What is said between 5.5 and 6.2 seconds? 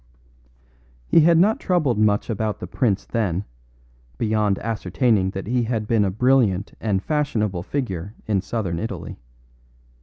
had been a